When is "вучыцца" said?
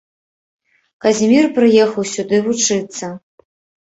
2.47-3.05